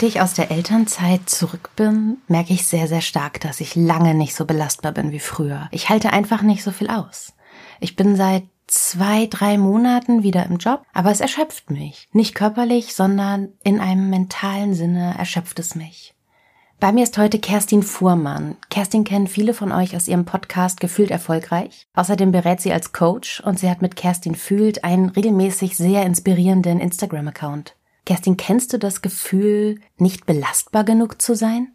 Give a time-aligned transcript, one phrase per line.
[0.00, 4.14] Seit ich aus der Elternzeit zurück bin, merke ich sehr, sehr stark, dass ich lange
[4.14, 5.68] nicht so belastbar bin wie früher.
[5.72, 7.34] Ich halte einfach nicht so viel aus.
[7.80, 12.08] Ich bin seit zwei, drei Monaten wieder im Job, aber es erschöpft mich.
[12.12, 16.14] Nicht körperlich, sondern in einem mentalen Sinne erschöpft es mich.
[16.78, 18.56] Bei mir ist heute Kerstin Fuhrmann.
[18.70, 21.86] Kerstin kennen viele von euch aus ihrem Podcast Gefühlt erfolgreich.
[21.92, 26.80] Außerdem berät sie als Coach und sie hat mit Kerstin Fühlt einen regelmäßig sehr inspirierenden
[26.80, 27.76] Instagram-Account.
[28.10, 31.68] Kerstin, kennst du das Gefühl, nicht belastbar genug zu sein?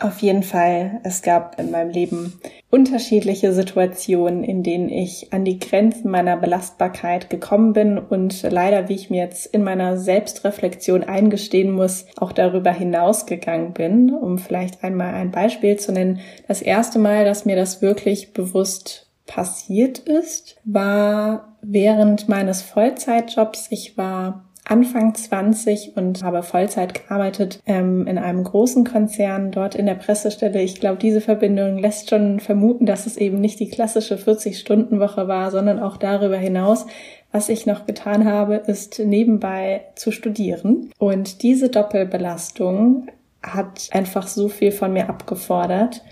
[0.00, 1.00] Auf jeden Fall.
[1.02, 2.38] Es gab in meinem Leben
[2.70, 8.94] unterschiedliche Situationen, in denen ich an die Grenzen meiner Belastbarkeit gekommen bin und leider, wie
[8.94, 14.14] ich mir jetzt in meiner Selbstreflexion eingestehen muss, auch darüber hinausgegangen bin.
[14.14, 16.20] Um vielleicht einmal ein Beispiel zu nennen.
[16.46, 23.66] Das erste Mal, dass mir das wirklich bewusst passiert ist, war während meines Vollzeitjobs.
[23.70, 29.84] Ich war Anfang 20 und habe Vollzeit gearbeitet ähm, in einem großen Konzern dort in
[29.84, 30.62] der Pressestelle.
[30.62, 35.50] Ich glaube, diese Verbindung lässt schon vermuten, dass es eben nicht die klassische 40-Stunden-Woche war,
[35.50, 36.86] sondern auch darüber hinaus.
[37.30, 40.90] Was ich noch getan habe, ist nebenbei zu studieren.
[40.98, 43.08] Und diese Doppelbelastung
[43.42, 46.02] hat einfach so viel von mir abgefordert,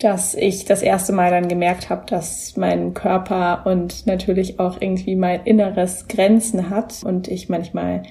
[0.00, 5.14] dass ich das erste Mal dann gemerkt habe, dass mein Körper und natürlich auch irgendwie
[5.14, 8.02] mein Inneres Grenzen hat und ich manchmal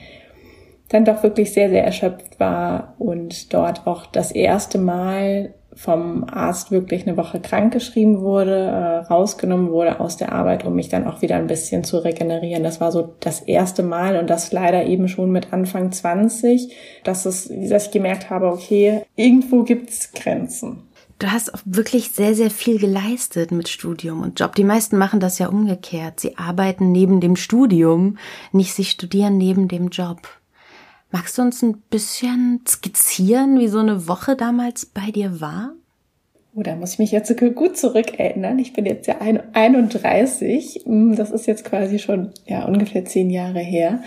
[0.90, 6.72] dann doch wirklich sehr, sehr erschöpft war und dort auch das erste Mal vom Arzt
[6.72, 11.08] wirklich eine Woche krank geschrieben wurde, äh, rausgenommen wurde aus der Arbeit, um mich dann
[11.08, 12.64] auch wieder ein bisschen zu regenerieren.
[12.64, 17.26] Das war so das erste Mal und das leider eben schon mit Anfang 20, dass,
[17.26, 20.89] es, dass ich gemerkt habe, okay, irgendwo gibt's Grenzen.
[21.20, 24.56] Du hast wirklich sehr, sehr viel geleistet mit Studium und Job.
[24.56, 26.22] Die meisten machen das ja umgekehrt.
[26.22, 28.18] Sie arbeiten neben dem Studium,
[28.54, 30.22] nicht sie studieren neben dem Job.
[31.12, 35.74] Magst du uns ein bisschen skizzieren, wie so eine Woche damals bei dir war?
[36.56, 38.58] Oh, da muss ich mich jetzt gut zurückerinnern.
[38.58, 40.84] Ich bin jetzt ja 31.
[40.86, 44.04] Hm, das ist jetzt quasi schon ja ungefähr zehn Jahre her.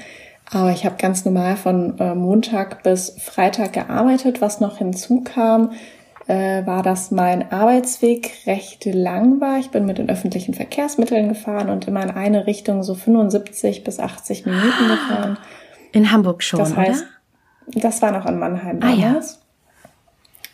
[0.51, 4.41] Aber ich habe ganz normal von äh, Montag bis Freitag gearbeitet.
[4.41, 5.73] Was noch hinzukam,
[6.33, 9.59] äh, war, dass mein Arbeitsweg recht lang war.
[9.59, 14.01] Ich bin mit den öffentlichen Verkehrsmitteln gefahren und immer in eine Richtung so 75 bis
[14.01, 15.37] 80 Minuten gefahren.
[15.93, 17.05] In Hamburg schon, das heißt,
[17.67, 17.81] oder?
[17.81, 18.99] Das war noch in Mannheim damals.
[18.99, 19.89] Ah, ja.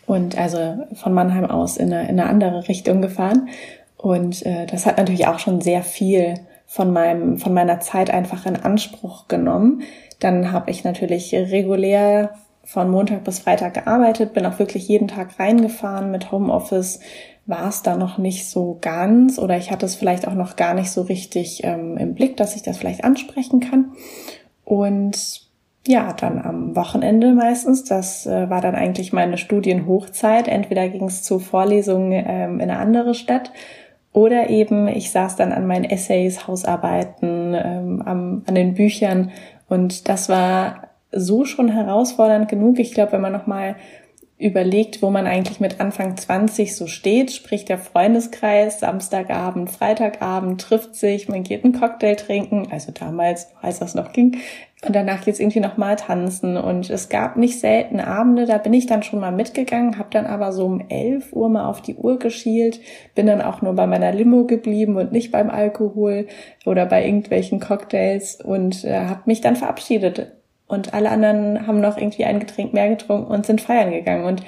[0.05, 3.47] Und also von Mannheim aus in eine, in eine andere Richtung gefahren.
[3.95, 6.33] Und äh, das hat natürlich auch schon sehr viel
[6.65, 9.83] von meinem von meiner Zeit einfach in Anspruch genommen.
[10.19, 12.33] Dann habe ich natürlich regulär
[12.69, 16.99] von Montag bis Freitag gearbeitet, bin auch wirklich jeden Tag reingefahren mit Homeoffice.
[17.47, 20.75] War es da noch nicht so ganz oder ich hatte es vielleicht auch noch gar
[20.75, 23.93] nicht so richtig ähm, im Blick, dass ich das vielleicht ansprechen kann.
[24.65, 25.47] Und
[25.87, 30.47] ja, dann am Wochenende meistens, das äh, war dann eigentlich meine Studienhochzeit.
[30.47, 33.51] Entweder ging es zu Vorlesungen ähm, in eine andere Stadt
[34.13, 39.31] oder eben ich saß dann an meinen Essays, Hausarbeiten, ähm, am, an den Büchern
[39.67, 42.79] und das war so schon herausfordernd genug.
[42.79, 43.75] Ich glaube, wenn man nochmal
[44.39, 50.95] überlegt, wo man eigentlich mit Anfang 20 so steht, sprich der Freundeskreis, Samstagabend, Freitagabend trifft
[50.95, 54.37] sich, man geht einen Cocktail trinken, also damals, als das noch ging,
[54.81, 58.85] und danach geht's irgendwie nochmal tanzen und es gab nicht selten Abende, da bin ich
[58.85, 62.17] dann schon mal mitgegangen, habe dann aber so um 11 Uhr mal auf die Uhr
[62.17, 62.79] geschielt,
[63.15, 66.27] bin dann auch nur bei meiner Limo geblieben und nicht beim Alkohol
[66.65, 70.38] oder bei irgendwelchen Cocktails und äh, habe mich dann verabschiedet
[70.69, 74.23] und alle anderen haben noch irgendwie ein Getränk mehr getrunken und sind feiern gegangen.
[74.23, 74.43] Und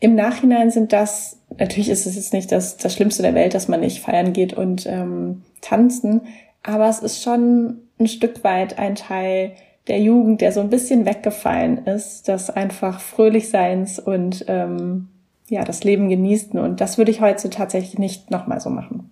[0.00, 3.68] im Nachhinein sind das, natürlich ist es jetzt nicht das, das Schlimmste der Welt, dass
[3.68, 6.22] man nicht feiern geht und ähm, tanzen,
[6.62, 9.52] aber es ist schon ein Stück weit ein Teil
[9.88, 15.08] der Jugend, der so ein bisschen weggefallen ist, das einfach fröhlich seins und ähm,
[15.48, 16.58] ja, das Leben genießen.
[16.58, 19.10] Und das würde ich heute tatsächlich nicht nochmal so machen.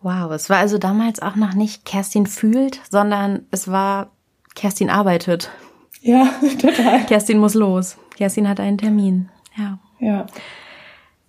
[0.00, 4.10] Wow, es war also damals auch noch nicht Kerstin fühlt, sondern es war
[4.54, 5.50] Kerstin arbeitet.
[6.00, 6.30] Ja,
[6.60, 7.06] total.
[7.06, 7.96] Kerstin muss los.
[8.16, 9.28] Kerstin hat einen Termin.
[9.56, 9.78] Ja.
[10.00, 10.26] Ja.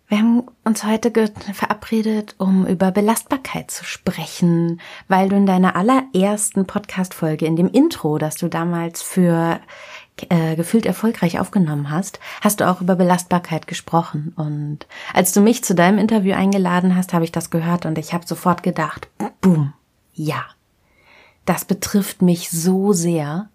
[0.08, 1.12] Wir haben uns heute
[1.54, 8.18] verabredet, um über Belastbarkeit zu sprechen, weil du in deiner allerersten Podcast-Folge, in dem Intro,
[8.18, 9.60] das du damals für
[10.30, 14.34] äh, gefühlt erfolgreich aufgenommen hast, hast du auch über Belastbarkeit gesprochen.
[14.36, 18.12] Und als du mich zu deinem Interview eingeladen hast, habe ich das gehört und ich
[18.12, 19.10] habe sofort gedacht,
[19.42, 19.74] boom,
[20.14, 20.44] ja,
[21.46, 23.50] das betrifft mich so sehr.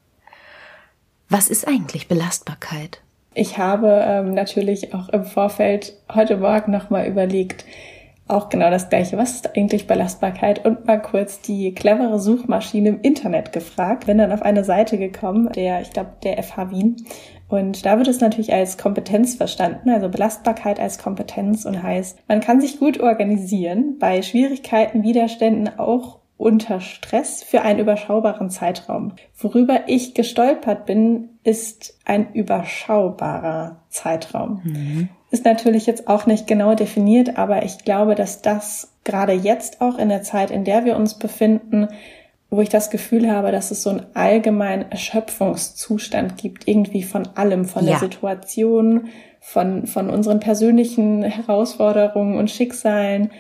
[1.29, 3.01] Was ist eigentlich Belastbarkeit?
[3.35, 7.65] Ich habe ähm, natürlich auch im Vorfeld heute Morgen nochmal überlegt,
[8.27, 9.19] auch genau das gleiche.
[9.19, 10.65] Was ist eigentlich Belastbarkeit?
[10.65, 14.07] Und mal kurz die clevere Suchmaschine im Internet gefragt.
[14.07, 16.97] Bin dann auf eine Seite gekommen, der, ich glaube, der FH Wien.
[17.49, 22.41] Und da wird es natürlich als Kompetenz verstanden, also Belastbarkeit als Kompetenz und heißt, man
[22.41, 29.13] kann sich gut organisieren, bei Schwierigkeiten, Widerständen auch unter Stress für einen überschaubaren Zeitraum.
[29.39, 34.61] Worüber ich gestolpert bin, ist ein überschaubarer Zeitraum.
[34.63, 35.09] Mhm.
[35.31, 39.99] Ist natürlich jetzt auch nicht genau definiert, aber ich glaube, dass das gerade jetzt auch
[39.99, 41.89] in der Zeit, in der wir uns befinden,
[42.51, 47.65] wo ich das Gefühl habe, dass es so einen allgemeinen Erschöpfungszustand gibt, irgendwie von allem,
[47.65, 47.93] von ja.
[47.93, 49.09] der Situation,
[49.41, 53.31] von, von unseren persönlichen Herausforderungen und Schicksalen,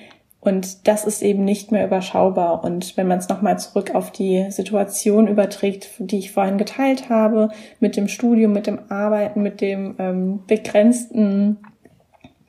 [0.44, 2.64] und das ist eben nicht mehr überschaubar.
[2.64, 7.48] Und wenn man es nochmal zurück auf die Situation überträgt, die ich vorhin geteilt habe,
[7.80, 11.58] mit dem Studium, mit dem Arbeiten, mit dem ähm, begrenzten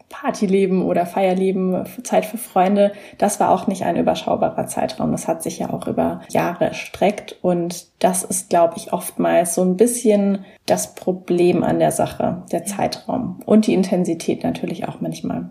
[0.09, 5.11] Partyleben oder Feierleben, Zeit für Freunde, das war auch nicht ein überschaubarer Zeitraum.
[5.11, 7.37] Das hat sich ja auch über Jahre erstreckt.
[7.41, 12.65] Und das ist, glaube ich, oftmals so ein bisschen das Problem an der Sache, der
[12.65, 15.49] Zeitraum und die Intensität natürlich auch manchmal.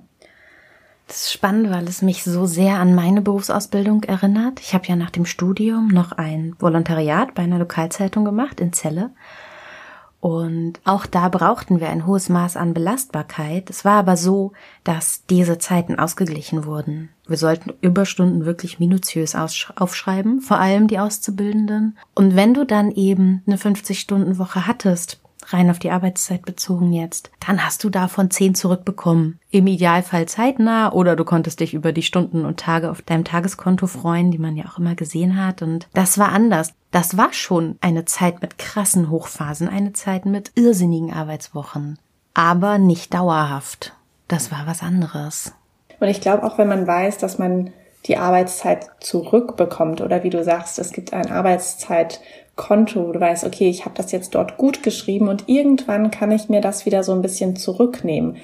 [1.14, 4.58] Das ist spannend, weil es mich so sehr an meine Berufsausbildung erinnert.
[4.58, 9.12] Ich habe ja nach dem Studium noch ein Volontariat bei einer Lokalzeitung gemacht in Celle.
[10.18, 13.70] Und auch da brauchten wir ein hohes Maß an Belastbarkeit.
[13.70, 17.10] Es war aber so, dass diese Zeiten ausgeglichen wurden.
[17.28, 21.96] Wir sollten Überstunden wirklich minutiös aufschreiben, vor allem die Auszubildenden.
[22.16, 27.64] Und wenn du dann eben eine 50-Stunden-Woche hattest, rein auf die Arbeitszeit bezogen jetzt, dann
[27.64, 29.38] hast du davon zehn zurückbekommen.
[29.50, 33.86] Im Idealfall zeitnah oder du konntest dich über die Stunden und Tage auf deinem Tageskonto
[33.86, 35.62] freuen, die man ja auch immer gesehen hat.
[35.62, 36.72] Und das war anders.
[36.90, 41.98] Das war schon eine Zeit mit krassen Hochphasen, eine Zeit mit irrsinnigen Arbeitswochen.
[42.34, 43.92] Aber nicht dauerhaft.
[44.28, 45.52] Das war was anderes.
[46.00, 47.72] Und ich glaube auch, wenn man weiß, dass man
[48.06, 51.30] die Arbeitszeit zurückbekommt oder wie du sagst, es gibt ein
[52.56, 56.48] Arbeitszeitkonto, du weißt, okay, ich habe das jetzt dort gut geschrieben und irgendwann kann ich
[56.48, 58.36] mir das wieder so ein bisschen zurücknehmen.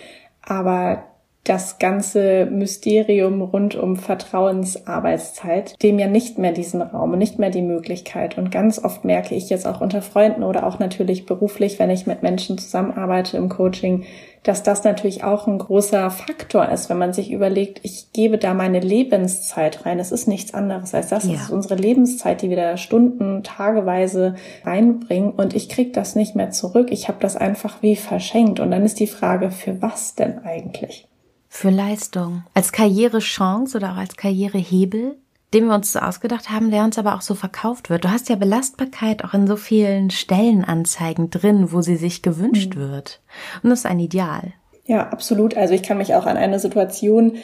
[0.43, 1.05] Aber
[1.45, 7.51] das ganze Mysterium rund um Vertrauensarbeitszeit, dem ja nicht mehr diesen Raum und nicht mehr
[7.51, 8.37] die Möglichkeit.
[8.37, 12.07] Und ganz oft merke ich jetzt auch unter Freunden oder auch natürlich beruflich, wenn ich
[12.07, 14.05] mit Menschen zusammenarbeite im Coaching,
[14.43, 18.55] dass das natürlich auch ein großer Faktor ist, wenn man sich überlegt, ich gebe da
[18.55, 19.99] meine Lebenszeit rein.
[19.99, 21.25] Es ist nichts anderes als das.
[21.25, 21.33] Ja.
[21.33, 24.35] Das ist unsere Lebenszeit, die wir da Stunden, tageweise
[24.65, 26.89] reinbringen und ich krieg das nicht mehr zurück.
[26.91, 28.61] Ich habe das einfach wie verschenkt.
[28.61, 31.10] Und dann ist die Frage, für was denn eigentlich?
[31.53, 32.45] Für Leistung.
[32.55, 35.17] Als Karrierechance oder auch als Karrierehebel?
[35.53, 38.05] den wir uns so ausgedacht haben, der uns aber auch so verkauft wird.
[38.05, 42.81] Du hast ja Belastbarkeit auch in so vielen Stellenanzeigen drin, wo sie sich gewünscht mhm.
[42.81, 43.21] wird.
[43.63, 44.53] Und das ist ein Ideal.
[44.87, 45.57] Ja, absolut.
[45.57, 47.37] Also ich kann mich auch an eine Situation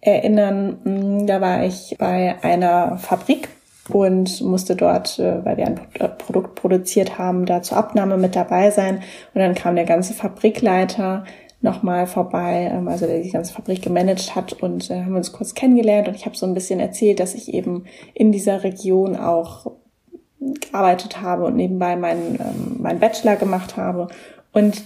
[0.00, 3.48] erinnern, hm, da war ich bei einer Fabrik
[3.88, 8.36] und musste dort, äh, weil wir ein äh, Produkt produziert haben, da zur Abnahme mit
[8.36, 8.96] dabei sein.
[9.32, 11.24] Und dann kam der ganze Fabrikleiter
[11.64, 15.54] nochmal vorbei, ähm, also der die ganze Fabrik gemanagt hat und äh, haben uns kurz
[15.54, 19.72] kennengelernt und ich habe so ein bisschen erzählt, dass ich eben in dieser Region auch
[20.38, 24.08] gearbeitet habe und nebenbei meinen, ähm, meinen Bachelor gemacht habe.
[24.52, 24.84] Und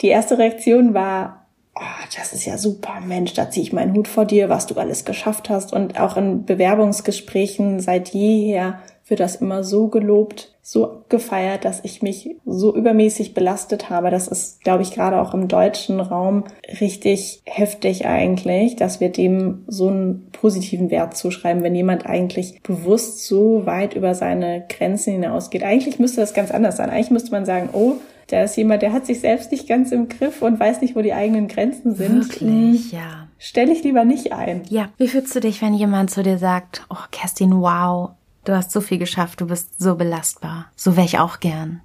[0.00, 4.08] die erste Reaktion war, oh, das ist ja super, Mensch, da ziehe ich meinen Hut
[4.08, 5.72] vor dir, was du alles geschafft hast.
[5.72, 12.02] Und auch in Bewerbungsgesprächen seit jeher wird das immer so gelobt, so gefeiert, dass ich
[12.02, 14.10] mich so übermäßig belastet habe.
[14.10, 16.44] Das ist, glaube ich, gerade auch im deutschen Raum
[16.80, 23.26] richtig heftig eigentlich, dass wir dem so einen positiven Wert zuschreiben, wenn jemand eigentlich bewusst
[23.26, 25.62] so weit über seine Grenzen hinausgeht.
[25.62, 26.90] Eigentlich müsste das ganz anders sein.
[26.90, 27.94] Eigentlich müsste man sagen, oh,
[28.28, 31.02] da ist jemand, der hat sich selbst nicht ganz im Griff und weiß nicht, wo
[31.02, 32.28] die eigenen Grenzen sind.
[32.28, 33.28] Wirklich, hm, ja.
[33.38, 34.62] Stell ich lieber nicht ein.
[34.68, 34.88] Ja.
[34.96, 38.10] Wie fühlst du dich, wenn jemand zu dir sagt, oh, Kerstin, wow,
[38.46, 40.66] Du hast so viel geschafft, du bist so belastbar.
[40.76, 41.80] So wäre ich auch gern.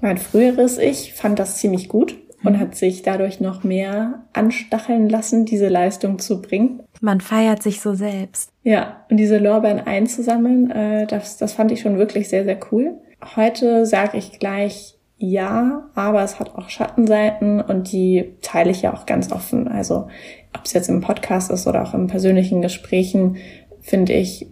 [0.00, 2.60] Mein früheres Ich fand das ziemlich gut und mhm.
[2.60, 6.82] hat sich dadurch noch mehr anstacheln lassen, diese Leistung zu bringen.
[7.02, 8.50] Man feiert sich so selbst.
[8.62, 12.94] Ja, und diese Lorbeeren einzusammeln, äh, das, das fand ich schon wirklich sehr, sehr cool.
[13.36, 18.94] Heute sage ich gleich, ja, aber es hat auch Schattenseiten und die teile ich ja
[18.94, 19.68] auch ganz offen.
[19.68, 20.08] Also
[20.56, 23.36] ob es jetzt im Podcast ist oder auch in persönlichen Gesprächen,
[23.82, 24.46] finde ich,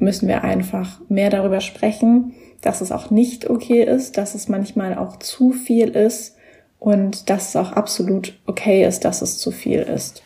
[0.00, 4.96] müssen wir einfach mehr darüber sprechen, dass es auch nicht okay ist, dass es manchmal
[4.96, 6.36] auch zu viel ist
[6.78, 10.22] und dass es auch absolut okay ist, dass es zu viel ist.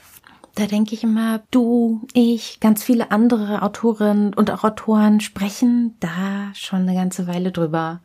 [0.55, 6.51] Da denke ich immer, du, ich, ganz viele andere Autorinnen und auch Autoren sprechen da
[6.55, 8.01] schon eine ganze Weile drüber.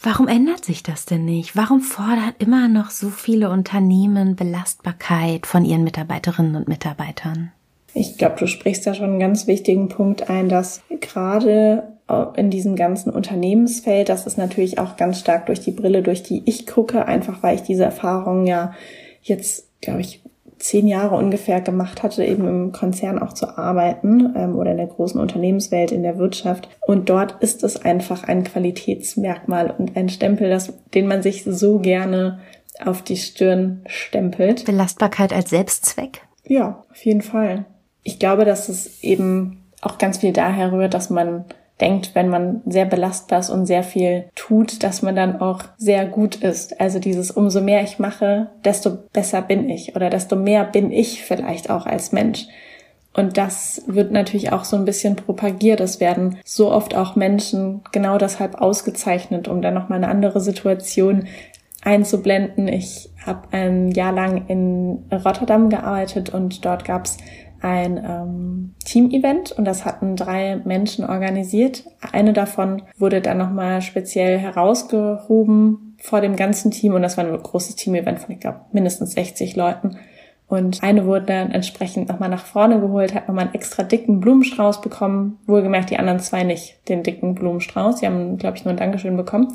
[0.00, 1.56] Warum ändert sich das denn nicht?
[1.56, 7.50] Warum fordern immer noch so viele Unternehmen Belastbarkeit von ihren Mitarbeiterinnen und Mitarbeitern?
[7.98, 11.98] Ich glaube, du sprichst da schon einen ganz wichtigen Punkt ein, dass gerade
[12.36, 16.42] in diesem ganzen Unternehmensfeld, das ist natürlich auch ganz stark durch die Brille, durch die
[16.46, 18.72] ich gucke, einfach weil ich diese Erfahrung ja
[19.20, 20.22] jetzt, glaube ich,
[20.58, 24.86] zehn Jahre ungefähr gemacht hatte, eben im Konzern auch zu arbeiten ähm, oder in der
[24.86, 26.68] großen Unternehmenswelt, in der Wirtschaft.
[26.86, 31.78] Und dort ist es einfach ein Qualitätsmerkmal und ein Stempel, das, den man sich so
[31.78, 32.40] gerne
[32.84, 34.64] auf die Stirn stempelt.
[34.64, 36.22] Belastbarkeit als Selbstzweck?
[36.44, 37.66] Ja, auf jeden Fall.
[38.08, 41.44] Ich glaube, dass es eben auch ganz viel daher rührt, dass man
[41.78, 46.06] denkt, wenn man sehr belastbar ist und sehr viel tut, dass man dann auch sehr
[46.06, 46.80] gut ist.
[46.80, 51.22] Also dieses umso mehr ich mache, desto besser bin ich oder desto mehr bin ich
[51.22, 52.46] vielleicht auch als Mensch.
[53.12, 55.80] Und das wird natürlich auch so ein bisschen propagiert.
[55.80, 61.26] Es werden so oft auch Menschen genau deshalb ausgezeichnet, um dann nochmal eine andere Situation
[61.84, 62.68] einzublenden.
[62.68, 67.18] Ich habe ein Jahr lang in Rotterdam gearbeitet und dort gab es
[67.60, 71.84] ein ähm, Team-Event und das hatten drei Menschen organisiert.
[72.12, 77.42] Eine davon wurde dann nochmal speziell herausgehoben vor dem ganzen Team und das war ein
[77.42, 79.96] großes Team-Event von, ich glaube, mindestens 60 Leuten.
[80.48, 84.80] Und eine wurde dann entsprechend nochmal nach vorne geholt, hat nochmal einen extra dicken Blumenstrauß
[84.80, 85.38] bekommen.
[85.46, 87.96] Wohlgemerkt, die anderen zwei nicht den dicken Blumenstrauß.
[87.96, 89.52] Die haben, glaube ich, nur ein Dankeschön bekommen,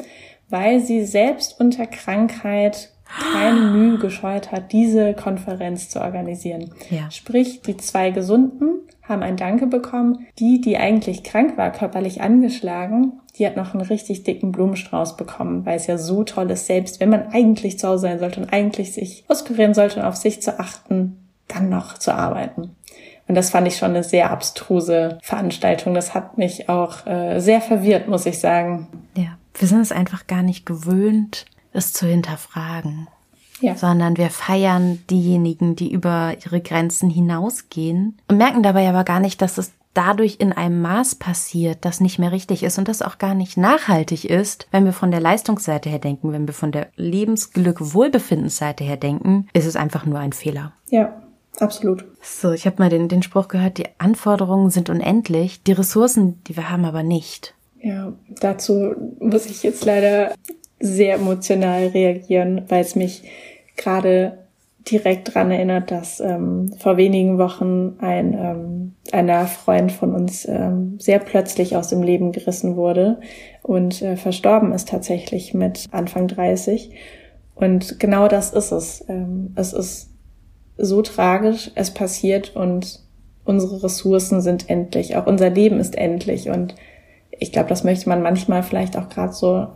[0.50, 2.93] weil sie selbst unter Krankheit
[3.34, 6.74] keine Mühe gescheut hat, diese Konferenz zu organisieren.
[6.90, 7.10] Ja.
[7.12, 10.26] Sprich, die zwei Gesunden haben ein Danke bekommen.
[10.40, 15.66] Die, die eigentlich krank war, körperlich angeschlagen, die hat noch einen richtig dicken Blumenstrauß bekommen,
[15.66, 18.54] weil es ja so toll ist, selbst wenn man eigentlich zu Hause sein sollte und
[18.54, 21.18] eigentlich sich auskurieren sollte und auf sich zu achten,
[21.48, 22.76] dann noch zu arbeiten.
[23.28, 25.94] Und das fand ich schon eine sehr abstruse Veranstaltung.
[25.94, 28.88] Das hat mich auch äh, sehr verwirrt, muss ich sagen.
[29.16, 33.08] Ja, wir sind es einfach gar nicht gewöhnt, es zu hinterfragen.
[33.60, 33.76] Ja.
[33.76, 39.42] Sondern wir feiern diejenigen, die über ihre Grenzen hinausgehen und merken dabei aber gar nicht,
[39.42, 43.18] dass es dadurch in einem Maß passiert, das nicht mehr richtig ist und das auch
[43.18, 46.88] gar nicht nachhaltig ist, wenn wir von der Leistungsseite her denken, wenn wir von der
[46.96, 50.74] Lebensglück-Wohlbefindensseite her denken, ist es einfach nur ein Fehler.
[50.90, 51.22] Ja,
[51.60, 52.06] absolut.
[52.22, 56.58] So, ich habe mal den, den Spruch gehört, die Anforderungen sind unendlich, die Ressourcen, die
[56.58, 57.54] wir haben, aber nicht.
[57.82, 60.34] Ja, dazu muss ich jetzt leider
[60.84, 63.24] sehr emotional reagieren, weil es mich
[63.78, 64.40] gerade
[64.92, 70.98] direkt dran erinnert, dass ähm, vor wenigen Wochen ein ähm, einer Freund von uns ähm,
[71.00, 73.22] sehr plötzlich aus dem Leben gerissen wurde
[73.62, 76.92] und äh, verstorben ist tatsächlich mit Anfang 30.
[77.56, 79.06] Und genau das ist es.
[79.08, 80.10] Ähm, es ist
[80.78, 83.00] so tragisch, es passiert und
[83.46, 86.50] unsere Ressourcen sind endlich, auch unser Leben ist endlich.
[86.50, 86.76] Und
[87.32, 89.68] ich glaube, das möchte man manchmal vielleicht auch gerade so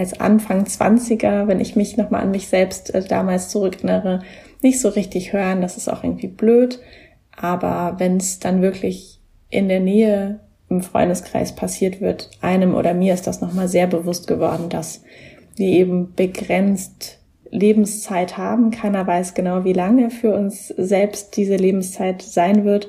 [0.00, 4.20] als Anfang 20er, wenn ich mich nochmal an mich selbst äh, damals zurückerinnere,
[4.62, 5.60] nicht so richtig hören.
[5.60, 6.80] Das ist auch irgendwie blöd.
[7.36, 10.40] Aber wenn es dann wirklich in der Nähe
[10.70, 15.02] im Freundeskreis passiert wird, einem oder mir ist das nochmal sehr bewusst geworden, dass
[15.56, 17.18] wir eben begrenzt
[17.50, 18.70] Lebenszeit haben.
[18.70, 22.88] Keiner weiß genau, wie lange für uns selbst diese Lebenszeit sein wird.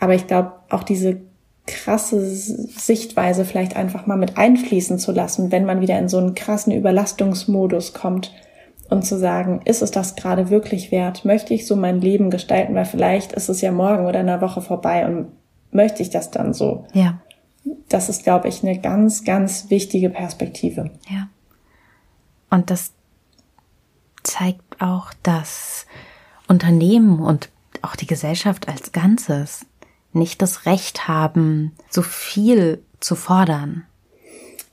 [0.00, 1.20] Aber ich glaube, auch diese
[1.66, 6.34] krasse Sichtweise vielleicht einfach mal mit einfließen zu lassen, wenn man wieder in so einen
[6.34, 8.32] krassen Überlastungsmodus kommt
[8.90, 11.24] und zu sagen, ist es das gerade wirklich wert?
[11.24, 12.74] Möchte ich so mein Leben gestalten?
[12.74, 15.28] Weil vielleicht ist es ja morgen oder in einer Woche vorbei und
[15.70, 16.86] möchte ich das dann so?
[16.92, 17.20] Ja.
[17.88, 20.90] Das ist, glaube ich, eine ganz, ganz wichtige Perspektive.
[21.08, 21.28] Ja.
[22.50, 22.92] Und das
[24.24, 25.86] zeigt auch, dass
[26.48, 27.50] Unternehmen und
[27.82, 29.64] auch die Gesellschaft als Ganzes
[30.12, 33.84] nicht das Recht haben, so viel zu fordern.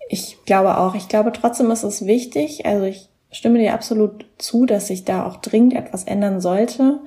[0.09, 0.95] Ich glaube auch.
[0.95, 2.65] Ich glaube trotzdem ist es wichtig.
[2.65, 6.99] Also ich stimme dir absolut zu, dass sich da auch dringend etwas ändern sollte.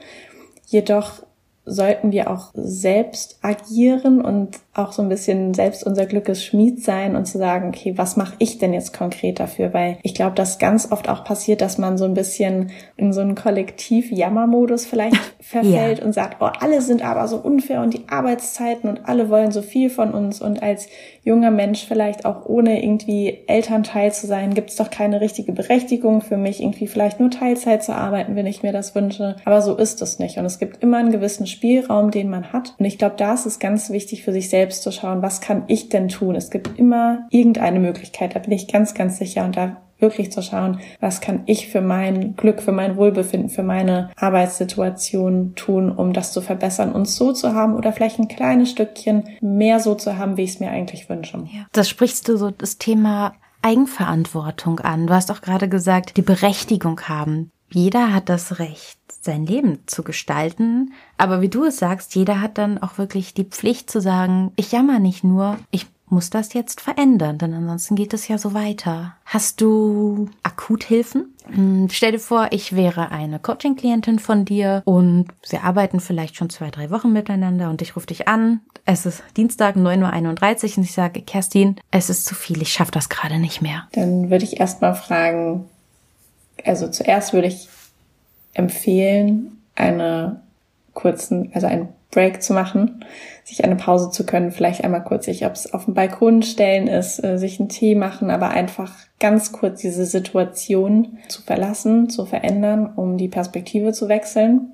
[0.67, 1.23] Jedoch
[1.65, 7.15] sollten wir auch selbst agieren und auch so ein bisschen selbst unser Glückes Schmied sein
[7.15, 9.75] und zu sagen, okay, was mache ich denn jetzt konkret dafür?
[9.75, 13.21] Weil ich glaube, dass ganz oft auch passiert, dass man so ein bisschen in so
[13.21, 16.05] einen Kollektiv-Jammermodus vielleicht verfällt ja.
[16.05, 19.61] und sagt, oh, alle sind aber so unfair und die Arbeitszeiten und alle wollen so
[19.61, 20.89] viel von uns und als
[21.23, 26.23] junger Mensch vielleicht auch ohne irgendwie Elternteil zu sein, gibt es doch keine richtige Berechtigung
[26.23, 29.37] für mich, irgendwie vielleicht nur Teilzeit zu arbeiten, wenn ich mir das wünsche.
[29.45, 30.39] Aber so ist es nicht.
[30.39, 32.75] Und es gibt immer einen gewissen Spielraum, den man hat.
[32.79, 35.41] Und ich glaube, da ist es ganz wichtig für sich selbst selbst zu schauen, was
[35.41, 36.37] kann ich denn tun?
[36.37, 40.41] Es gibt immer irgendeine Möglichkeit, da bin ich ganz, ganz sicher und da wirklich zu
[40.41, 46.13] schauen, was kann ich für mein Glück, für mein Wohlbefinden, für meine Arbeitssituation tun, um
[46.13, 50.17] das zu verbessern, uns so zu haben oder vielleicht ein kleines Stückchen mehr so zu
[50.17, 51.39] haben, wie ich es mir eigentlich wünsche.
[51.39, 51.67] Ja.
[51.73, 55.09] Das sprichst du so das Thema Eigenverantwortung an.
[55.09, 57.51] Du hast auch gerade gesagt, die Berechtigung haben.
[57.73, 60.93] Jeder hat das Recht, sein Leben zu gestalten.
[61.17, 64.73] Aber wie du es sagst, jeder hat dann auch wirklich die Pflicht zu sagen, ich
[64.73, 69.17] jammer nicht nur, ich muss das jetzt verändern, denn ansonsten geht es ja so weiter.
[69.25, 71.35] Hast du Akuthilfen?
[71.47, 76.51] Hm, stell dir vor, ich wäre eine Coaching-Klientin von dir und wir arbeiten vielleicht schon
[76.51, 78.61] zwei, drei Wochen miteinander und ich rufe dich an.
[78.85, 82.93] Es ist Dienstag 9.31 Uhr und ich sage, Kerstin, es ist zu viel, ich schaffe
[82.93, 83.89] das gerade nicht mehr.
[83.93, 85.65] Dann würde ich erstmal fragen,
[86.65, 87.69] also zuerst würde ich
[88.55, 90.41] empfehlen, eine
[90.95, 93.05] kurzen, also einen Break zu machen,
[93.43, 96.87] sich eine Pause zu können, vielleicht einmal kurz sich, ob es auf dem Balkon stellen
[96.87, 102.27] ist, äh, sich einen Tee machen, aber einfach ganz kurz diese Situation zu verlassen, zu
[102.27, 104.73] verändern, um die Perspektive zu wechseln.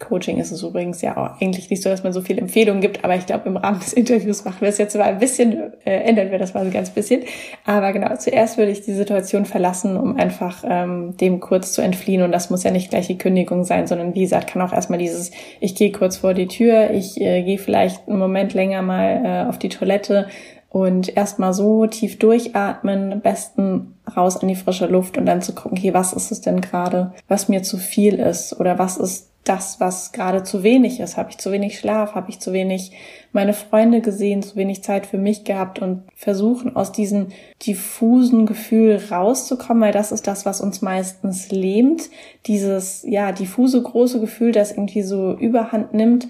[0.00, 3.04] Coaching ist es übrigens ja auch eigentlich nicht so, dass man so viele Empfehlungen gibt,
[3.04, 6.00] aber ich glaube, im Rahmen des Interviews machen wir es jetzt mal ein bisschen, äh,
[6.02, 7.22] ändern wir das mal so ganz bisschen.
[7.64, 12.22] Aber genau, zuerst würde ich die Situation verlassen, um einfach ähm, dem kurz zu entfliehen.
[12.22, 14.98] Und das muss ja nicht gleich die Kündigung sein, sondern wie gesagt, kann auch erstmal
[14.98, 15.30] dieses,
[15.60, 19.48] ich gehe kurz vor die Tür, ich äh, gehe vielleicht einen Moment länger mal äh,
[19.48, 20.26] auf die Toilette,
[20.70, 25.52] und erstmal so tief durchatmen, am besten raus an die frische Luft und dann zu
[25.52, 29.29] gucken, okay, was ist es denn gerade, was mir zu viel ist oder was ist
[29.44, 31.16] das, was gerade zu wenig ist.
[31.16, 32.14] Habe ich zu wenig Schlaf?
[32.14, 32.92] Habe ich zu wenig
[33.32, 34.42] meine Freunde gesehen?
[34.42, 35.78] Zu wenig Zeit für mich gehabt?
[35.78, 37.28] Und versuchen aus diesem
[37.66, 42.10] diffusen Gefühl rauszukommen, weil das ist das, was uns meistens lähmt.
[42.46, 46.28] Dieses, ja, diffuse große Gefühl, das irgendwie so überhand nimmt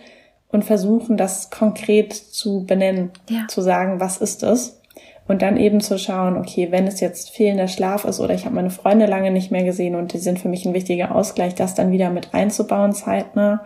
[0.52, 3.46] und versuchen, das konkret zu benennen, ja.
[3.48, 4.79] zu sagen, was ist es?
[5.30, 8.56] Und dann eben zu schauen, okay, wenn es jetzt fehlender Schlaf ist oder ich habe
[8.56, 11.76] meine Freunde lange nicht mehr gesehen und die sind für mich ein wichtiger Ausgleich, das
[11.76, 13.64] dann wieder mit einzubauen zeitnah.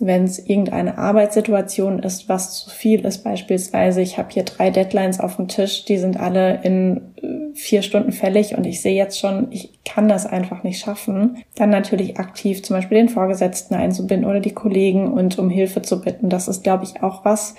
[0.00, 5.20] Wenn es irgendeine Arbeitssituation ist, was zu viel ist, beispielsweise, ich habe hier drei Deadlines
[5.20, 9.20] auf dem Tisch, die sind alle in äh, vier Stunden fällig und ich sehe jetzt
[9.20, 14.26] schon, ich kann das einfach nicht schaffen, dann natürlich aktiv zum Beispiel den Vorgesetzten einzubinden
[14.26, 16.30] oder die Kollegen und um Hilfe zu bitten.
[16.30, 17.56] Das ist, glaube ich, auch was,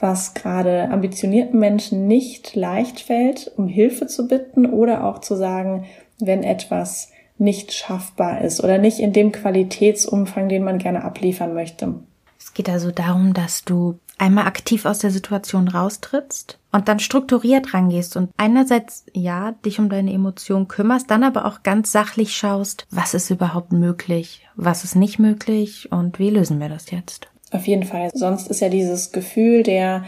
[0.00, 5.84] was gerade ambitionierten Menschen nicht leicht fällt, um Hilfe zu bitten oder auch zu sagen,
[6.18, 11.94] wenn etwas nicht schaffbar ist oder nicht in dem Qualitätsumfang, den man gerne abliefern möchte.
[12.38, 17.72] Es geht also darum, dass du einmal aktiv aus der Situation raustrittst und dann strukturiert
[17.74, 22.86] rangehst und einerseits ja dich um deine Emotionen kümmerst, dann aber auch ganz sachlich schaust,
[22.90, 27.29] was ist überhaupt möglich, was ist nicht möglich und wie lösen wir das jetzt?
[27.50, 28.10] Auf jeden Fall.
[28.14, 30.04] Sonst ist ja dieses Gefühl der,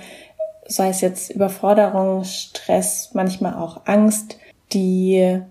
[0.66, 4.38] sei es jetzt Überforderung, Stress, manchmal auch Angst,
[4.72, 5.42] die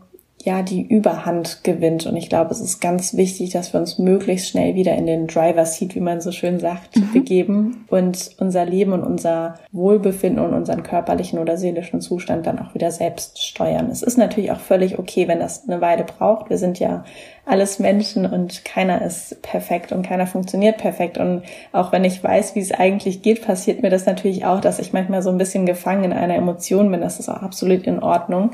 [0.46, 2.06] ja die Überhand gewinnt.
[2.06, 5.28] Und ich glaube, es ist ganz wichtig, dass wir uns möglichst schnell wieder in den
[5.28, 7.12] Driver Seat, wie man so schön sagt, mhm.
[7.14, 12.74] begeben und unser Leben und unser Wohlbefinden und unseren körperlichen oder seelischen Zustand dann auch
[12.74, 13.90] wieder selbst steuern.
[13.92, 16.50] Es ist natürlich auch völlig okay, wenn das eine Weile braucht.
[16.50, 17.04] Wir sind ja
[17.46, 21.18] alles Menschen und keiner ist perfekt und keiner funktioniert perfekt.
[21.18, 24.80] Und auch wenn ich weiß, wie es eigentlich geht, passiert mir das natürlich auch, dass
[24.80, 27.02] ich manchmal so ein bisschen gefangen in einer Emotion bin.
[27.02, 28.52] Das ist auch absolut in Ordnung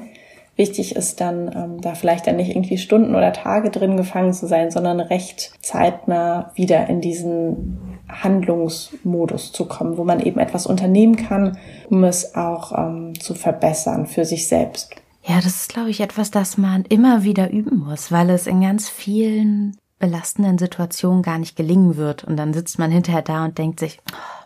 [0.58, 4.48] wichtig ist dann, ähm, da vielleicht dann nicht irgendwie Stunden oder Tage drin gefangen zu
[4.48, 11.16] sein, sondern recht zeitnah wieder in diesen Handlungsmodus zu kommen, wo man eben etwas unternehmen
[11.16, 11.58] kann,
[11.90, 14.96] um es auch ähm, zu verbessern für sich selbst.
[15.24, 18.62] Ja, das ist, glaube ich, etwas, das man immer wieder üben muss, weil es in
[18.62, 22.24] ganz vielen belastenden Situationen gar nicht gelingen wird.
[22.24, 24.37] Und dann sitzt man hinterher da und denkt sich, oh,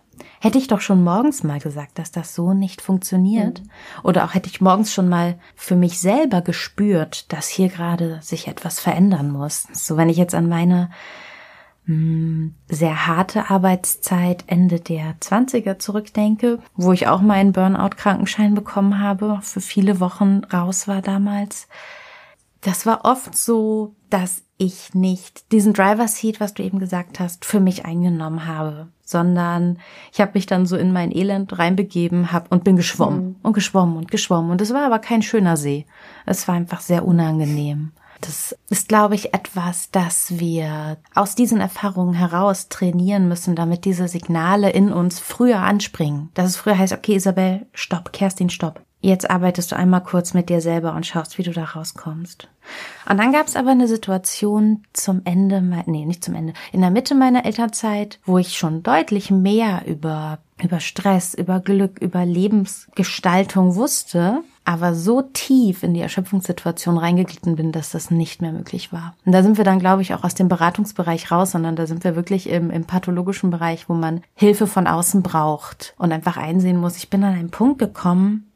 [0.42, 3.62] hätte ich doch schon morgens mal gesagt, dass das so nicht funktioniert.
[3.62, 3.70] Mhm.
[4.04, 8.48] Oder auch hätte ich morgens schon mal für mich selber gespürt, dass hier gerade sich
[8.48, 9.68] etwas verändern muss.
[9.72, 10.90] So, wenn ich jetzt an meine
[11.86, 19.00] mh, hm, sehr harte Arbeitszeit Ende der 20er zurückdenke, wo ich auch meinen Burnout-Krankenschein bekommen
[19.00, 21.68] habe, für viele Wochen raus war damals.
[22.62, 27.46] Das war oft so, dass ich nicht diesen Driver Seat, was du eben gesagt hast,
[27.46, 29.80] für mich eingenommen habe, sondern
[30.14, 33.36] ich habe mich dann so in mein Elend reinbegeben hab und bin geschwommen mhm.
[33.42, 35.86] und geschwommen und geschwommen und es war aber kein schöner See.
[36.28, 37.92] Es war einfach sehr unangenehm.
[38.22, 44.08] Das ist, glaube ich, etwas, das wir aus diesen Erfahrungen heraus trainieren müssen, damit diese
[44.08, 46.30] Signale in uns früher anspringen.
[46.36, 48.82] Dass es früher heißt, okay, Isabel, stopp, Kerstin, stopp.
[49.04, 52.48] Jetzt arbeitest du einmal kurz mit dir selber und schaust, wie du da rauskommst.
[53.10, 56.92] Und dann gab es aber eine Situation zum Ende, nee, nicht zum Ende, in der
[56.92, 63.74] Mitte meiner Elternzeit, wo ich schon deutlich mehr über, über Stress, über Glück, über Lebensgestaltung
[63.74, 69.16] wusste, aber so tief in die Erschöpfungssituation reingeglitten bin, dass das nicht mehr möglich war.
[69.26, 72.04] Und da sind wir dann, glaube ich, auch aus dem Beratungsbereich raus, sondern da sind
[72.04, 76.78] wir wirklich im, im pathologischen Bereich, wo man Hilfe von außen braucht und einfach einsehen
[76.78, 78.51] muss, ich bin an einen Punkt gekommen,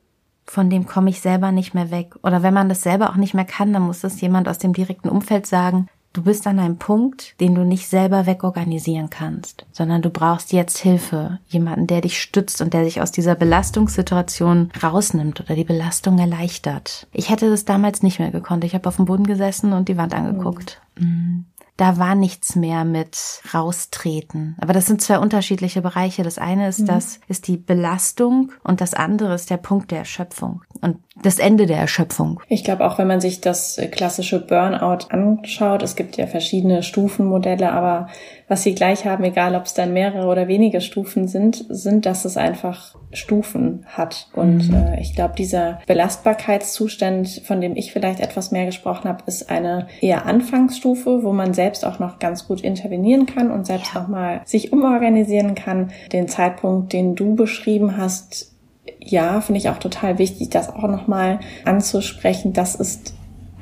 [0.46, 2.16] von dem komme ich selber nicht mehr weg.
[2.24, 4.74] Oder wenn man das selber auch nicht mehr kann, dann muss das jemand aus dem
[4.74, 10.02] direkten Umfeld sagen, du bist an einem Punkt, den du nicht selber wegorganisieren kannst, sondern
[10.02, 15.42] du brauchst jetzt Hilfe, jemanden, der dich stützt und der dich aus dieser Belastungssituation rausnimmt
[15.42, 17.08] oder die Belastung erleichtert.
[17.12, 18.64] Ich hätte das damals nicht mehr gekonnt.
[18.64, 20.82] Ich habe auf dem Boden gesessen und die Wand angeguckt.
[20.98, 21.46] Mhm
[21.78, 24.56] da war nichts mehr mit raustreten.
[24.60, 26.24] Aber das sind zwei unterschiedliche Bereiche.
[26.24, 26.86] Das eine ist mhm.
[26.86, 31.66] das, ist die Belastung und das andere ist der Punkt der Erschöpfung und das Ende
[31.66, 32.40] der Erschöpfung.
[32.48, 37.72] Ich glaube auch, wenn man sich das klassische Burnout anschaut, es gibt ja verschiedene Stufenmodelle,
[37.72, 38.08] aber
[38.48, 42.26] was sie gleich haben, egal ob es dann mehrere oder wenige Stufen sind, sind, dass
[42.26, 44.28] es einfach Stufen hat.
[44.34, 44.76] Und mhm.
[44.76, 49.88] äh, ich glaube, dieser Belastbarkeitszustand, von dem ich vielleicht etwas mehr gesprochen habe, ist eine
[50.02, 54.02] eher Anfangsstufe, wo man selbst auch noch ganz gut intervenieren kann und selbst ja.
[54.02, 55.92] noch mal sich umorganisieren kann.
[56.12, 58.52] Den Zeitpunkt, den du beschrieben hast,
[59.00, 62.54] ja, finde ich auch total wichtig, das auch nochmal anzusprechen.
[62.54, 63.15] Das ist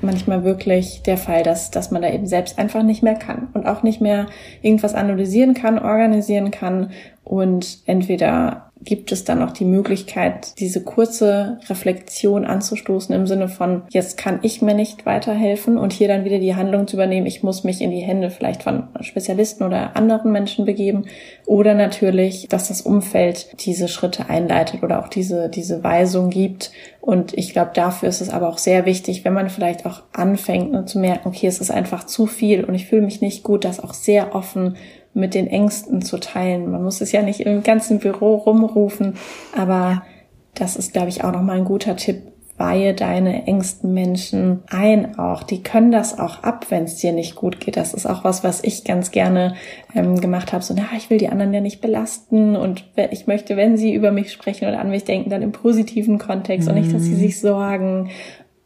[0.04, 3.66] manchmal wirklich der Fall, dass, dass man da eben selbst einfach nicht mehr kann und
[3.66, 4.28] auch nicht mehr
[4.62, 6.92] irgendwas analysieren kann, organisieren kann
[7.24, 13.84] und entweder gibt es dann auch die Möglichkeit, diese kurze Reflexion anzustoßen im Sinne von,
[13.90, 17.44] jetzt kann ich mir nicht weiterhelfen und hier dann wieder die Handlung zu übernehmen, ich
[17.44, 21.06] muss mich in die Hände vielleicht von Spezialisten oder anderen Menschen begeben
[21.46, 26.72] oder natürlich, dass das Umfeld diese Schritte einleitet oder auch diese, diese Weisung gibt.
[27.02, 30.72] Und ich glaube, dafür ist es aber auch sehr wichtig, wenn man vielleicht auch anfängt
[30.72, 33.66] ne, zu merken, okay, es ist einfach zu viel und ich fühle mich nicht gut,
[33.66, 34.76] das auch sehr offen
[35.14, 36.72] mit den Ängsten zu teilen.
[36.72, 39.16] Man muss es ja nicht im ganzen Büro rumrufen,
[39.56, 40.04] aber
[40.56, 42.22] das ist, glaube ich, auch nochmal ein guter Tipp.
[42.56, 45.42] Weihe deine engsten Menschen ein auch.
[45.42, 47.78] Die können das auch ab, wenn es dir nicht gut geht.
[47.78, 49.56] Das ist auch was, was ich ganz gerne
[49.96, 50.64] ähm, gemacht habe.
[50.64, 54.12] So, na, ich will die anderen ja nicht belasten und ich möchte, wenn sie über
[54.12, 56.76] mich sprechen oder an mich denken, dann im positiven Kontext mhm.
[56.76, 57.20] und nicht, dass sie mhm.
[57.20, 58.12] sich sorgen.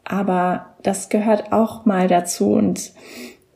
[0.04, 2.92] Aber das gehört auch mal dazu und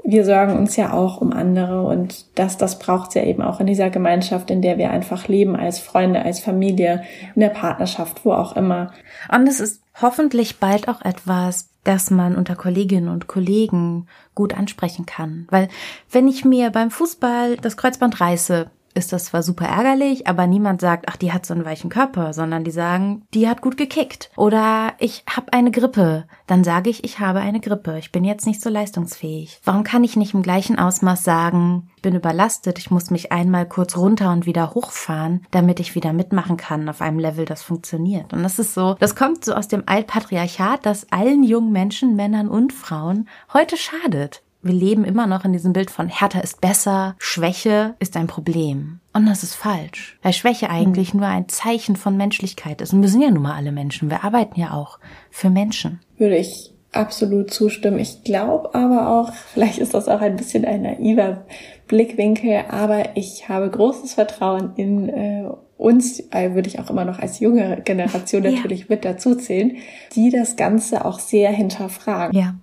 [0.03, 3.67] wir sorgen uns ja auch um andere und das, das braucht's ja eben auch in
[3.67, 7.03] dieser Gemeinschaft, in der wir einfach leben, als Freunde, als Familie,
[7.35, 8.91] in der Partnerschaft, wo auch immer.
[9.33, 15.05] Und es ist hoffentlich bald auch etwas, das man unter Kolleginnen und Kollegen gut ansprechen
[15.05, 15.47] kann.
[15.49, 15.67] Weil
[16.11, 20.81] wenn ich mir beim Fußball das Kreuzband reiße, ist das zwar super ärgerlich, aber niemand
[20.81, 24.31] sagt, ach, die hat so einen weichen Körper, sondern die sagen, die hat gut gekickt.
[24.35, 26.25] Oder ich habe eine Grippe.
[26.47, 27.97] Dann sage ich, ich habe eine Grippe.
[27.97, 29.61] Ich bin jetzt nicht so leistungsfähig.
[29.63, 33.67] Warum kann ich nicht im gleichen Ausmaß sagen, ich bin überlastet, ich muss mich einmal
[33.67, 38.33] kurz runter und wieder hochfahren, damit ich wieder mitmachen kann auf einem Level, das funktioniert.
[38.33, 42.49] Und das ist so, das kommt so aus dem Altpatriarchat, das allen jungen Menschen, Männern
[42.49, 47.15] und Frauen heute schadet wir leben immer noch in diesem Bild von härter ist besser,
[47.19, 48.99] Schwäche ist ein Problem.
[49.13, 51.21] Und das ist falsch, weil Schwäche eigentlich mhm.
[51.21, 52.93] nur ein Zeichen von Menschlichkeit ist.
[52.93, 55.99] Und wir sind ja nun mal alle Menschen, wir arbeiten ja auch für Menschen.
[56.17, 57.99] Würde ich absolut zustimmen.
[57.99, 61.45] Ich glaube aber auch, vielleicht ist das auch ein bisschen ein naiver
[61.87, 67.19] Blickwinkel, aber ich habe großes Vertrauen in äh, uns, äh, würde ich auch immer noch
[67.19, 68.85] als junge Generation natürlich ja.
[68.89, 69.77] mit dazu zählen,
[70.15, 72.37] die das Ganze auch sehr hinterfragen.
[72.37, 72.55] Ja.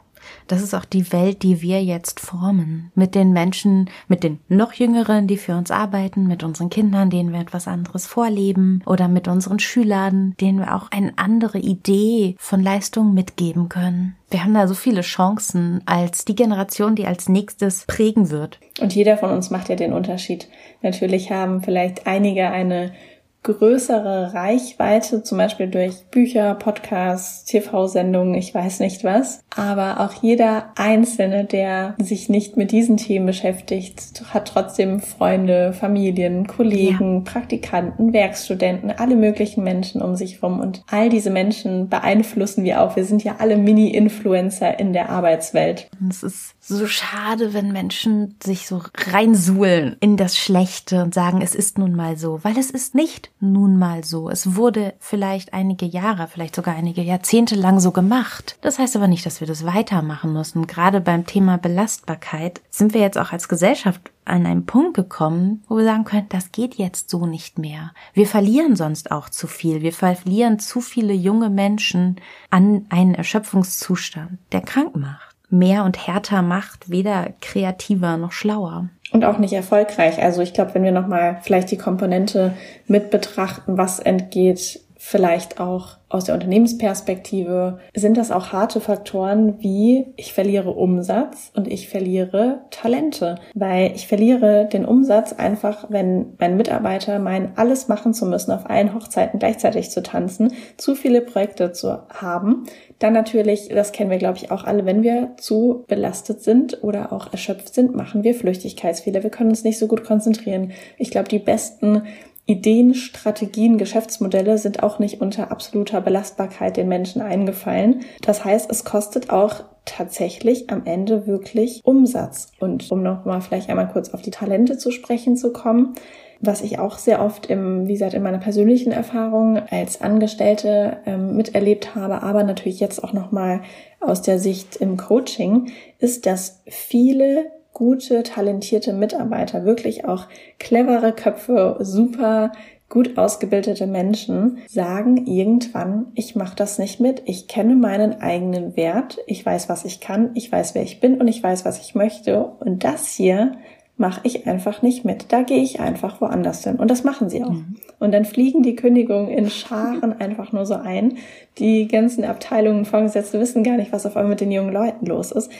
[0.49, 2.91] Das ist auch die Welt, die wir jetzt formen.
[2.95, 7.33] Mit den Menschen, mit den noch Jüngeren, die für uns arbeiten, mit unseren Kindern, denen
[7.33, 12.63] wir etwas anderes vorleben oder mit unseren Schülern, denen wir auch eine andere Idee von
[12.63, 14.17] Leistung mitgeben können.
[14.31, 18.59] Wir haben da so viele Chancen als die Generation, die als nächstes prägen wird.
[18.81, 20.49] Und jeder von uns macht ja den Unterschied.
[20.83, 22.93] Natürlich haben vielleicht einige eine
[23.42, 29.42] größere Reichweite, zum Beispiel durch Bücher, Podcasts, TV-Sendungen, ich weiß nicht was.
[29.57, 36.46] Aber auch jeder Einzelne, der sich nicht mit diesen Themen beschäftigt, hat trotzdem Freunde, Familien,
[36.46, 37.33] Kollegen, ja.
[37.33, 40.61] Praktikanten, Werkstudenten, alle möglichen Menschen um sich rum.
[40.61, 42.96] Und all diese Menschen beeinflussen wir auch.
[42.96, 45.88] Wir sind ja alle Mini-Influencer in der Arbeitswelt.
[46.09, 51.55] Es ist so schade, wenn Menschen sich so reinsuhlen in das Schlechte und sagen, es
[51.55, 54.29] ist nun mal so, weil es ist nicht nun mal so.
[54.29, 58.59] Es wurde vielleicht einige Jahre, vielleicht sogar einige Jahrzehnte lang so gemacht.
[58.61, 60.67] Das heißt aber nicht, dass wir das weitermachen müssen.
[60.67, 65.79] Gerade beim Thema Belastbarkeit sind wir jetzt auch als Gesellschaft an einen Punkt gekommen, wo
[65.79, 67.93] wir sagen können, das geht jetzt so nicht mehr.
[68.13, 69.81] Wir verlieren sonst auch zu viel.
[69.81, 76.43] Wir verlieren zu viele junge Menschen an einen Erschöpfungszustand, der krank macht mehr und härter
[76.43, 78.89] macht, weder kreativer noch schlauer.
[79.11, 80.23] Und auch nicht erfolgreich.
[80.23, 82.53] Also ich glaube, wenn wir nochmal vielleicht die Komponente
[82.87, 90.07] mit betrachten, was entgeht vielleicht auch aus der Unternehmensperspektive sind das auch harte Faktoren wie
[90.17, 96.57] ich verliere Umsatz und ich verliere Talente, weil ich verliere den Umsatz einfach, wenn mein
[96.57, 101.73] Mitarbeiter meinen, alles machen zu müssen, auf allen Hochzeiten gleichzeitig zu tanzen, zu viele Projekte
[101.73, 102.65] zu haben.
[102.99, 107.13] Dann natürlich, das kennen wir glaube ich auch alle, wenn wir zu belastet sind oder
[107.13, 109.23] auch erschöpft sind, machen wir Flüchtigkeitsfehler.
[109.23, 110.73] Wir können uns nicht so gut konzentrieren.
[110.97, 112.03] Ich glaube, die besten
[112.49, 118.01] Ideen, Strategien, Geschäftsmodelle sind auch nicht unter absoluter Belastbarkeit den Menschen eingefallen.
[118.23, 122.51] Das heißt, es kostet auch tatsächlich am Ende wirklich Umsatz.
[122.59, 125.93] Und um nochmal vielleicht einmal kurz auf die Talente zu sprechen zu kommen,
[126.41, 131.37] was ich auch sehr oft im, wie gesagt, in meiner persönlichen Erfahrung als Angestellte ähm,
[131.37, 133.61] miterlebt habe, aber natürlich jetzt auch nochmal
[134.01, 140.27] aus der Sicht im Coaching, ist, dass viele gute, talentierte Mitarbeiter, wirklich auch
[140.59, 142.51] clevere Köpfe, super
[142.88, 149.19] gut ausgebildete Menschen sagen irgendwann, ich mache das nicht mit, ich kenne meinen eigenen Wert,
[149.27, 151.95] ich weiß, was ich kann, ich weiß, wer ich bin und ich weiß, was ich
[151.95, 153.53] möchte und das hier
[153.99, 155.33] mache ich einfach nicht mit.
[155.33, 156.77] Da gehe ich einfach woanders hin.
[156.77, 157.51] Und das machen sie auch.
[157.51, 157.77] Mhm.
[157.99, 161.19] Und dann fliegen die Kündigungen in Scharen einfach nur so ein.
[161.59, 165.33] Die ganzen Abteilungen, Vorgesetzte wissen gar nicht, was auf einmal mit den jungen Leuten los
[165.33, 165.51] ist.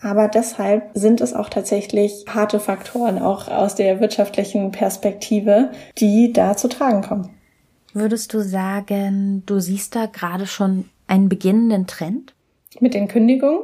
[0.00, 6.56] Aber deshalb sind es auch tatsächlich harte Faktoren, auch aus der wirtschaftlichen Perspektive, die da
[6.56, 7.30] zu tragen kommen.
[7.94, 12.34] Würdest du sagen, du siehst da gerade schon einen beginnenden Trend?
[12.78, 13.60] Mit den Kündigungen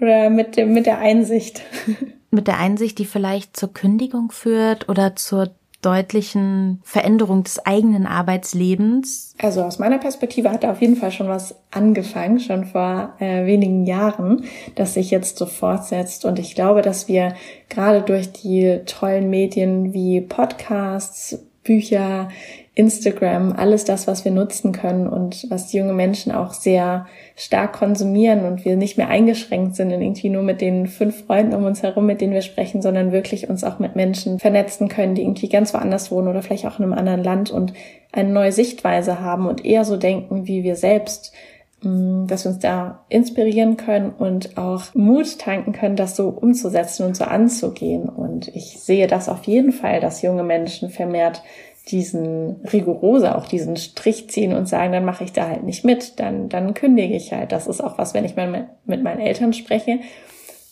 [0.00, 1.62] oder mit, dem, mit der Einsicht?
[2.32, 9.34] Mit der Einsicht, die vielleicht zur Kündigung führt oder zur deutlichen Veränderung des eigenen Arbeitslebens?
[9.38, 13.84] Also aus meiner Perspektive hat auf jeden Fall schon was angefangen, schon vor äh, wenigen
[13.86, 16.24] Jahren, das sich jetzt so fortsetzt.
[16.24, 17.34] Und ich glaube, dass wir
[17.68, 22.28] gerade durch die tollen Medien wie Podcasts, Bücher,
[22.76, 28.44] Instagram, alles das, was wir nutzen können und was junge Menschen auch sehr stark konsumieren
[28.44, 31.82] und wir nicht mehr eingeschränkt sind in irgendwie nur mit den fünf Freunden um uns
[31.82, 35.48] herum, mit denen wir sprechen, sondern wirklich uns auch mit Menschen vernetzen können, die irgendwie
[35.48, 37.72] ganz woanders wohnen oder vielleicht auch in einem anderen Land und
[38.12, 41.32] eine neue Sichtweise haben und eher so denken wie wir selbst,
[41.80, 47.06] mm, dass wir uns da inspirieren können und auch Mut tanken können, das so umzusetzen
[47.06, 48.10] und so anzugehen.
[48.10, 51.42] Und ich sehe das auf jeden Fall, dass junge Menschen vermehrt
[51.88, 56.18] diesen rigoroser auch diesen Strich ziehen und sagen, dann mache ich da halt nicht mit,
[56.18, 57.52] dann, dann kündige ich halt.
[57.52, 60.00] Das ist auch was, wenn ich mal mit meinen Eltern spreche,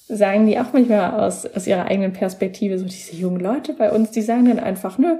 [0.08, 4.10] sagen die auch manchmal aus, aus ihrer eigenen Perspektive, so diese jungen Leute bei uns,
[4.10, 5.18] die sagen dann einfach, nö,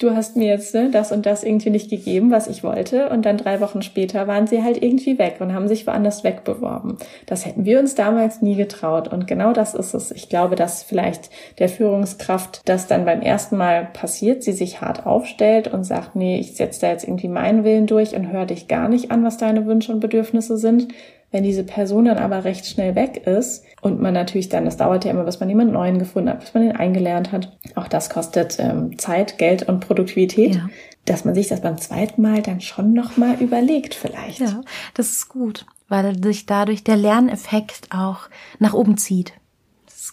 [0.00, 3.08] du hast mir jetzt ne, das und das irgendwie nicht gegeben, was ich wollte.
[3.10, 6.98] Und dann drei Wochen später waren sie halt irgendwie weg und haben sich woanders wegbeworben.
[7.26, 9.08] Das hätten wir uns damals nie getraut.
[9.08, 10.10] Und genau das ist es.
[10.10, 15.06] Ich glaube, dass vielleicht der Führungskraft das dann beim ersten Mal passiert, sie sich hart
[15.06, 18.66] aufstellt und sagt, nee, ich setze da jetzt irgendwie meinen Willen durch und höre dich
[18.66, 20.88] gar nicht an, was deine Wünsche und Bedürfnisse sind.
[21.34, 25.04] Wenn diese Person dann aber recht schnell weg ist und man natürlich dann, das dauert
[25.04, 28.08] ja immer, bis man jemanden neuen gefunden hat, bis man den eingelernt hat, auch das
[28.08, 30.54] kostet ähm, Zeit, Geld und Produktivität.
[30.54, 30.68] Ja.
[31.06, 34.38] Dass man sich das beim zweiten Mal dann schon nochmal überlegt, vielleicht.
[34.38, 34.60] Ja,
[34.94, 38.28] das ist gut, weil sich dadurch der Lerneffekt auch
[38.60, 39.32] nach oben zieht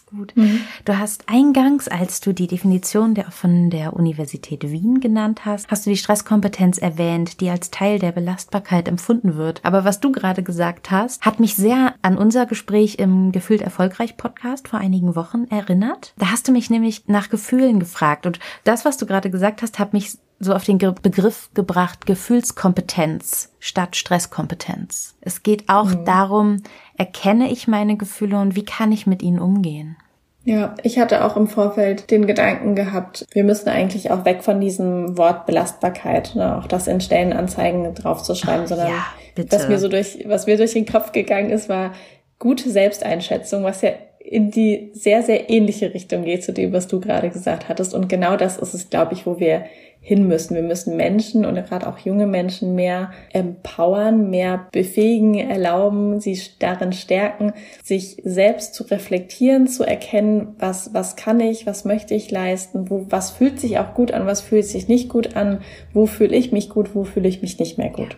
[0.06, 0.32] gut.
[0.36, 0.60] Mhm.
[0.84, 5.86] Du hast eingangs, als du die Definition der, von der Universität Wien genannt hast, hast
[5.86, 9.60] du die Stresskompetenz erwähnt, die als Teil der Belastbarkeit empfunden wird.
[9.64, 14.16] Aber was du gerade gesagt hast, hat mich sehr an unser Gespräch im Gefühlt Erfolgreich
[14.16, 16.14] Podcast vor einigen Wochen erinnert.
[16.18, 19.78] Da hast du mich nämlich nach Gefühlen gefragt und das, was du gerade gesagt hast,
[19.78, 25.14] hat mich so auf den Begriff gebracht, Gefühlskompetenz statt Stresskompetenz.
[25.20, 26.04] Es geht auch mhm.
[26.04, 26.62] darum,
[26.96, 29.96] erkenne ich meine Gefühle und wie kann ich mit ihnen umgehen?
[30.44, 34.60] Ja, ich hatte auch im Vorfeld den Gedanken gehabt, wir müssen eigentlich auch weg von
[34.60, 39.06] diesem Wort Belastbarkeit, ne, auch das in Stellenanzeigen draufzuschreiben, sondern ja,
[39.50, 41.92] was mir so durch, was mir durch den Kopf gegangen ist, war
[42.40, 43.90] gute Selbsteinschätzung, was ja
[44.32, 47.92] in die sehr, sehr ähnliche Richtung geht zu dem, was du gerade gesagt hattest.
[47.92, 49.66] Und genau das ist es, glaube ich, wo wir
[50.00, 50.54] hin müssen.
[50.54, 56.94] Wir müssen Menschen und gerade auch junge Menschen mehr empowern, mehr befähigen, erlauben, sie darin
[56.94, 57.52] stärken,
[57.84, 63.04] sich selbst zu reflektieren, zu erkennen, was, was kann ich, was möchte ich leisten, wo,
[63.10, 65.60] was fühlt sich auch gut an, was fühlt sich nicht gut an,
[65.92, 68.16] wo fühle ich mich gut, wo fühle ich mich nicht mehr gut.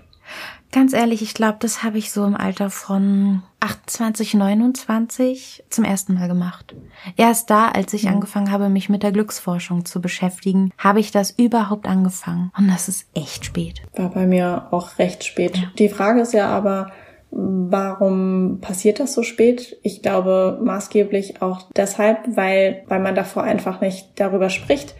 [0.75, 6.15] Ganz ehrlich, ich glaube, das habe ich so im Alter von 28, 29 zum ersten
[6.15, 6.75] Mal gemacht.
[7.17, 8.15] Erst da, als ich mhm.
[8.15, 12.51] angefangen habe, mich mit der Glücksforschung zu beschäftigen, habe ich das überhaupt angefangen.
[12.59, 13.83] Und das ist echt spät.
[13.95, 15.57] War bei mir auch recht spät.
[15.57, 15.71] Ja.
[15.79, 16.91] Die Frage ist ja aber,
[17.37, 19.77] Warum passiert das so spät?
[19.83, 24.95] Ich glaube maßgeblich auch deshalb, weil, weil man davor einfach nicht darüber spricht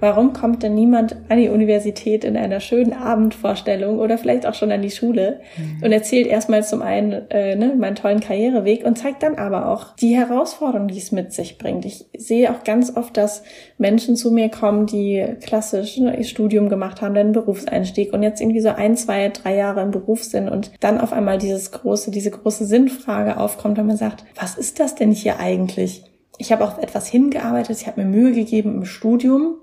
[0.00, 4.72] Warum kommt denn niemand an die Universität in einer schönen Abendvorstellung oder vielleicht auch schon
[4.72, 5.84] an die Schule mhm.
[5.84, 9.94] und erzählt erstmal zum einen äh, ne, meinen tollen Karriereweg und zeigt dann aber auch
[9.96, 11.84] die Herausforderungen, die es mit sich bringt.
[11.84, 13.42] Ich sehe auch ganz oft, dass
[13.76, 18.22] Menschen zu mir kommen, die klassisch ne, ihr Studium gemacht haben, dann einen Berufseinstieg und
[18.22, 21.72] jetzt irgendwie so ein, zwei, drei Jahre im Beruf sind und dann auf einmal dieses
[21.72, 26.04] große, diese große Sinnfrage aufkommt, wenn man sagt, was ist das denn hier eigentlich?
[26.38, 29.56] Ich habe auch etwas hingearbeitet, ich habe mir Mühe gegeben im Studium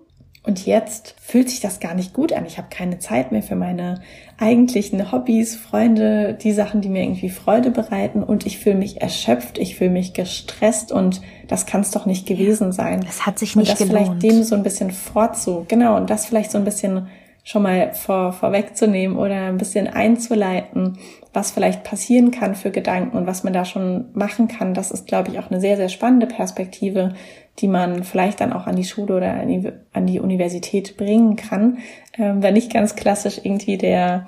[0.47, 2.45] und jetzt fühlt sich das gar nicht gut an.
[2.45, 4.01] Ich habe keine Zeit mehr für meine
[4.37, 8.23] eigentlichen Hobbys, Freunde, die Sachen, die mir irgendwie Freude bereiten.
[8.23, 12.25] Und ich fühle mich erschöpft, ich fühle mich gestresst und das kann es doch nicht
[12.25, 13.05] gewesen sein.
[13.07, 14.07] Es hat sich nicht und das gelohnt.
[14.07, 17.07] vielleicht dem so ein bisschen vorzu, genau, und das vielleicht so ein bisschen
[17.43, 20.97] schon mal vor, vorwegzunehmen oder ein bisschen einzuleiten,
[21.33, 24.73] was vielleicht passieren kann für Gedanken und was man da schon machen kann.
[24.73, 27.13] Das ist, glaube ich, auch eine sehr, sehr spannende Perspektive,
[27.59, 31.35] die man vielleicht dann auch an die Schule oder an die, an die Universität bringen
[31.35, 31.79] kann.
[32.17, 34.25] Ähm, wenn nicht ganz klassisch irgendwie der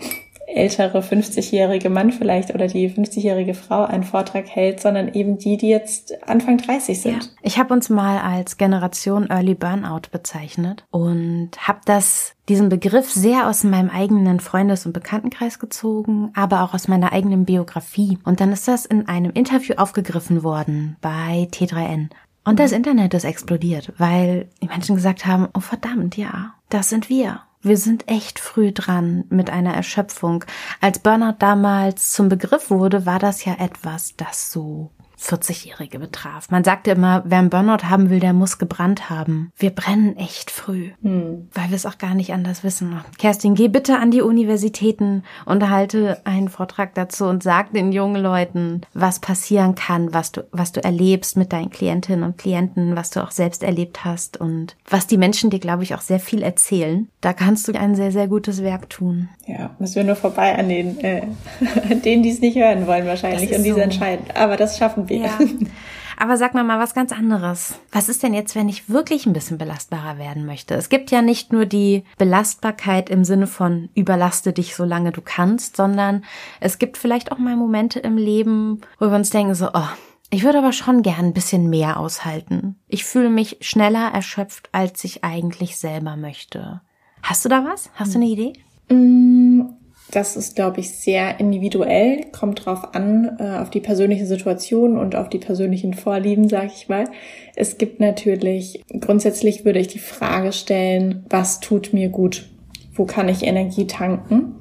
[0.55, 5.69] ältere 50-jährige Mann vielleicht oder die 50-jährige Frau einen Vortrag hält, sondern eben die, die
[5.69, 7.23] jetzt Anfang 30 sind.
[7.23, 7.29] Ja.
[7.43, 13.47] Ich habe uns mal als Generation Early Burnout bezeichnet und habe das diesen Begriff sehr
[13.47, 18.17] aus meinem eigenen Freundes- und Bekanntenkreis gezogen, aber auch aus meiner eigenen Biografie.
[18.23, 22.09] Und dann ist das in einem Interview aufgegriffen worden bei T3N.
[22.43, 27.09] Und das Internet ist explodiert, weil die Menschen gesagt haben, oh verdammt, ja, das sind
[27.09, 27.41] wir.
[27.61, 30.45] Wir sind echt früh dran mit einer Erschöpfung.
[30.79, 36.49] Als Burnout damals zum Begriff wurde, war das ja etwas, das so 40-Jährige betraf.
[36.49, 39.51] Man sagte immer, wer einen Burnout haben will, der muss gebrannt haben.
[39.57, 41.49] Wir brennen echt früh, hm.
[41.53, 42.99] weil wir es auch gar nicht anders wissen.
[43.17, 48.21] Kerstin, geh bitte an die Universitäten und halte einen Vortrag dazu und sag den jungen
[48.21, 53.09] Leuten, was passieren kann, was du, was du erlebst mit deinen Klientinnen und Klienten, was
[53.09, 56.41] du auch selbst erlebt hast und was die Menschen dir, glaube ich, auch sehr viel
[56.41, 57.09] erzählen.
[57.21, 59.29] Da kannst du ein sehr, sehr gutes Werk tun.
[59.45, 61.23] Ja, müssen wir nur vorbei an den, äh,
[61.89, 63.79] an denen, die es nicht hören wollen wahrscheinlich und die so.
[63.79, 64.25] entscheiden.
[64.35, 65.17] Aber das schaffen wir.
[65.17, 65.39] Ja.
[66.17, 67.79] Aber sag mal mal was ganz anderes.
[67.93, 70.75] Was ist denn jetzt, wenn ich wirklich ein bisschen belastbarer werden möchte?
[70.75, 75.21] Es gibt ja nicht nur die Belastbarkeit im Sinne von überlaste dich so lange du
[75.21, 76.25] kannst, sondern
[76.59, 79.87] es gibt vielleicht auch mal Momente im Leben, wo wir uns denken so, oh,
[80.29, 82.75] ich würde aber schon gern ein bisschen mehr aushalten.
[82.87, 86.81] Ich fühle mich schneller erschöpft, als ich eigentlich selber möchte.
[87.23, 87.89] Hast du da was?
[87.95, 88.53] Hast du eine Idee?
[88.89, 89.38] Mm,
[90.11, 95.15] das ist, glaube ich, sehr individuell, kommt drauf an, äh, auf die persönliche Situation und
[95.15, 97.05] auf die persönlichen Vorlieben, sage ich mal.
[97.55, 102.49] Es gibt natürlich, grundsätzlich würde ich die Frage stellen, was tut mir gut?
[102.93, 104.55] Wo kann ich Energie tanken?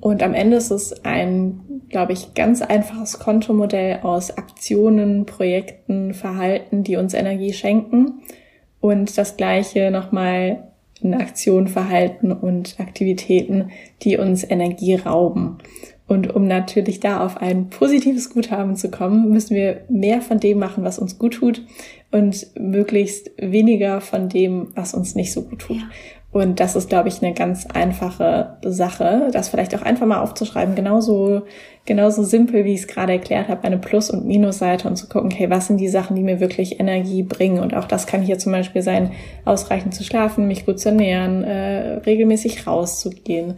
[0.00, 6.84] Und am Ende ist es ein, glaube ich, ganz einfaches Kontomodell aus Aktionen, Projekten, Verhalten,
[6.84, 8.22] die uns Energie schenken.
[8.80, 10.69] Und das gleiche nochmal
[11.14, 13.70] Aktionen, Verhalten und Aktivitäten,
[14.02, 15.58] die uns Energie rauben.
[16.10, 20.58] Und um natürlich da auf ein positives Guthaben zu kommen, müssen wir mehr von dem
[20.58, 21.62] machen, was uns gut tut
[22.10, 25.76] und möglichst weniger von dem, was uns nicht so gut tut.
[25.76, 25.88] Ja.
[26.32, 30.74] Und das ist, glaube ich, eine ganz einfache Sache, das vielleicht auch einfach mal aufzuschreiben,
[30.74, 31.42] genauso,
[31.84, 35.30] genauso simpel, wie ich es gerade erklärt habe, eine Plus- und Minusseite und zu gucken,
[35.32, 37.60] okay, was sind die Sachen, die mir wirklich Energie bringen?
[37.60, 39.12] Und auch das kann hier zum Beispiel sein,
[39.44, 43.54] ausreichend zu schlafen, mich gut zu ernähren, äh, regelmäßig rauszugehen.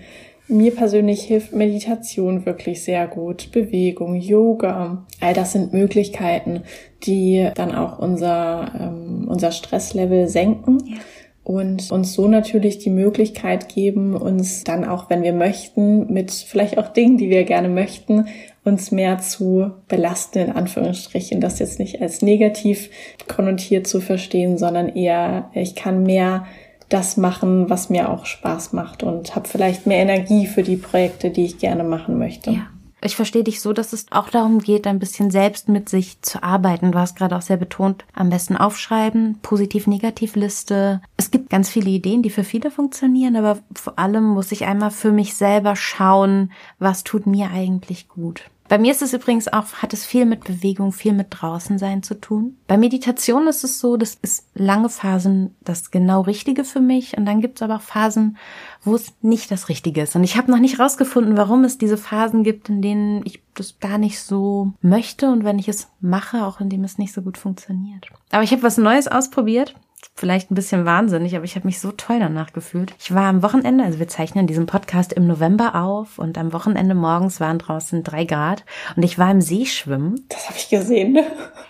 [0.52, 5.06] Mir persönlich hilft Meditation wirklich sehr gut, Bewegung, Yoga.
[5.18, 6.64] All das sind Möglichkeiten,
[7.04, 10.78] die dann auch unser, ähm, unser Stresslevel senken.
[10.86, 10.96] Ja
[11.44, 16.78] und uns so natürlich die Möglichkeit geben, uns dann auch, wenn wir möchten, mit vielleicht
[16.78, 18.26] auch Dingen, die wir gerne möchten,
[18.64, 21.40] uns mehr zu belasten, in Anführungsstrichen.
[21.40, 22.90] Das jetzt nicht als negativ
[23.26, 26.46] konnotiert zu verstehen, sondern eher, ich kann mehr
[26.92, 31.31] das machen, was mir auch Spaß macht und habe vielleicht mehr Energie für die Projekte,
[31.31, 32.50] die ich gerne machen möchte.
[32.50, 32.66] Ja.
[33.05, 36.40] Ich verstehe dich so, dass es auch darum geht, ein bisschen selbst mit sich zu
[36.40, 36.92] arbeiten.
[36.92, 41.03] Du hast gerade auch sehr betont, am besten aufschreiben, Positiv-Negativ-Liste.
[41.16, 44.93] Es gibt ganz viele Ideen, die für viele funktionieren, aber vor allem muss ich einmal
[44.93, 48.45] für mich selber schauen, was tut mir eigentlich gut.
[48.73, 52.03] Bei mir ist es übrigens auch, hat es viel mit Bewegung, viel mit draußen sein
[52.03, 52.57] zu tun.
[52.68, 57.27] Bei Meditation ist es so, das ist lange Phasen das genau Richtige für mich und
[57.27, 58.39] dann gibt es aber auch Phasen,
[58.83, 60.16] wo es nicht das Richtige ist.
[60.16, 63.79] Und ich habe noch nicht rausgefunden, warum es diese Phasen gibt, in denen ich das
[63.79, 67.20] gar nicht so möchte und wenn ich es mache, auch in dem es nicht so
[67.20, 68.07] gut funktioniert.
[68.31, 69.75] Aber ich habe was Neues ausprobiert
[70.14, 72.94] vielleicht ein bisschen wahnsinnig, aber ich habe mich so toll danach gefühlt.
[72.98, 76.94] Ich war am Wochenende, also wir zeichnen diesen Podcast im November auf und am Wochenende
[76.94, 78.64] morgens waren draußen drei Grad
[78.96, 80.24] und ich war im See schwimmen.
[80.28, 81.12] Das habe ich gesehen.
[81.12, 81.24] Ne?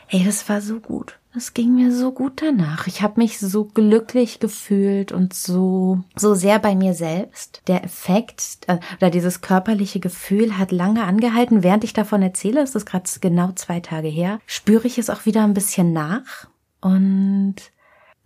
[0.09, 1.18] Ey, das war so gut.
[1.35, 2.87] Es ging mir so gut danach.
[2.87, 7.62] Ich habe mich so glücklich gefühlt und so so sehr bei mir selbst.
[7.68, 11.62] Der Effekt äh, oder dieses körperliche Gefühl hat lange angehalten.
[11.62, 15.24] Während ich davon erzähle, ist es gerade genau zwei Tage her, spüre ich es auch
[15.24, 16.49] wieder ein bisschen nach
[16.83, 17.72] und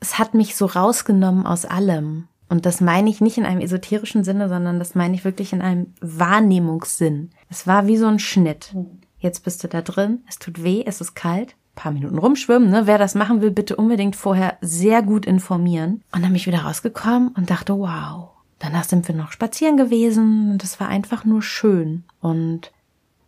[0.07, 2.28] es hat mich so rausgenommen aus allem.
[2.48, 5.62] Und das meine ich nicht in einem esoterischen Sinne, sondern das meine ich wirklich in
[5.62, 7.30] einem Wahrnehmungssinn.
[7.50, 8.72] Es war wie so ein Schnitt.
[9.18, 12.86] Jetzt bist du da drin, es tut weh, es ist kalt, paar Minuten rumschwimmen, ne?
[12.86, 16.04] Wer das machen will, bitte unbedingt vorher sehr gut informieren.
[16.14, 18.30] Und dann bin ich wieder rausgekommen und dachte, wow.
[18.61, 22.04] Danach sind wir noch spazieren gewesen und es war einfach nur schön.
[22.20, 22.72] Und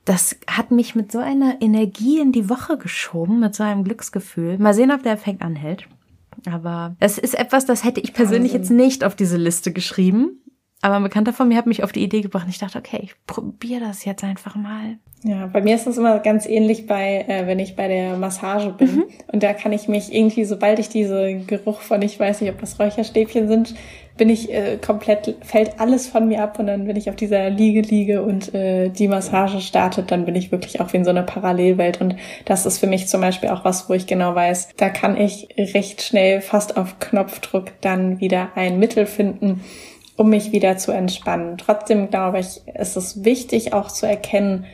[0.04, 4.58] das hat mich mit so einer Energie in die Woche geschoben, mit so einem Glücksgefühl.
[4.58, 5.88] Mal sehen, ob der Effekt anhält.
[6.46, 10.42] Aber es ist etwas, das hätte ich persönlich jetzt nicht auf diese Liste geschrieben.
[10.80, 12.46] Aber ein Bekannter von mir hat mich auf die Idee gebracht.
[12.48, 14.98] Ich dachte, okay, ich probiere das jetzt einfach mal.
[15.24, 18.70] Ja, bei mir ist das immer ganz ähnlich bei, äh, wenn ich bei der Massage
[18.70, 18.94] bin.
[18.94, 19.04] Mhm.
[19.32, 22.60] Und da kann ich mich irgendwie, sobald ich diese Geruch von, ich weiß nicht, ob
[22.60, 23.74] das Räucherstäbchen sind,
[24.18, 27.48] bin ich äh, komplett, fällt alles von mir ab und dann, wenn ich auf dieser
[27.48, 31.10] Liege liege und äh, die Massage startet, dann bin ich wirklich auch wie in so
[31.10, 32.00] einer Parallelwelt.
[32.02, 35.16] Und das ist für mich zum Beispiel auch was, wo ich genau weiß, da kann
[35.16, 39.62] ich recht schnell fast auf Knopfdruck dann wieder ein Mittel finden,
[40.16, 41.56] um mich wieder zu entspannen.
[41.56, 44.66] Trotzdem glaube ich, ist es wichtig auch zu erkennen,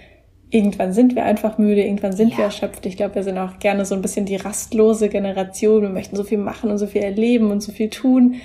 [0.51, 2.39] irgendwann sind wir einfach müde, irgendwann sind ja.
[2.39, 2.87] wir erschöpft.
[2.87, 5.83] Ich glaube, wir sind auch gerne so ein bisschen die rastlose Generation.
[5.83, 8.37] Wir möchten so viel machen und so viel erleben und so viel tun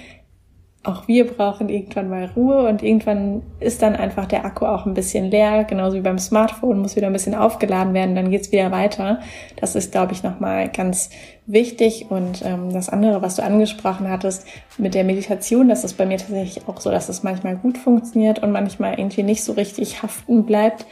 [0.83, 4.93] auch wir brauchen irgendwann mal Ruhe und irgendwann ist dann einfach der Akku auch ein
[4.93, 8.71] bisschen leer, genauso wie beim Smartphone muss wieder ein bisschen aufgeladen werden, dann geht's wieder
[8.71, 9.19] weiter.
[9.57, 11.09] Das ist, glaube ich, nochmal ganz
[11.45, 12.05] wichtig.
[12.09, 16.17] Und ähm, das andere, was du angesprochen hattest mit der Meditation, das ist bei mir
[16.17, 20.45] tatsächlich auch so, dass es manchmal gut funktioniert und manchmal irgendwie nicht so richtig haften
[20.45, 20.85] bleibt.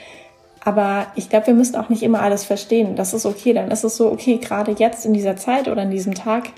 [0.66, 2.98] Aber ich glaube, wir müssen auch nicht immer alles verstehen.
[2.98, 3.54] Das ist okay.
[3.54, 6.50] Dann ist es so, okay, gerade jetzt in dieser Zeit oder in diesem Tag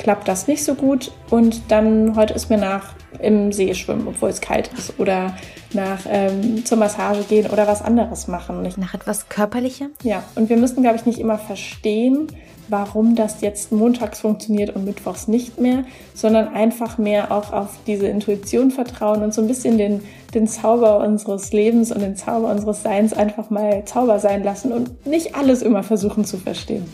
[0.00, 4.30] klappt das nicht so gut und dann heute ist mir nach im See schwimmen, obwohl
[4.30, 5.36] es kalt ist oder
[5.72, 8.66] nach ähm, zur Massage gehen oder was anderes machen.
[8.76, 9.90] Nach etwas Körperlichem?
[10.02, 12.28] Ja, und wir müssen, glaube ich, nicht immer verstehen,
[12.68, 15.84] warum das jetzt montags funktioniert und mittwochs nicht mehr,
[16.14, 20.02] sondern einfach mehr auch auf diese Intuition vertrauen und so ein bisschen den,
[20.34, 25.06] den Zauber unseres Lebens und den Zauber unseres Seins einfach mal Zauber sein lassen und
[25.06, 26.86] nicht alles immer versuchen zu verstehen.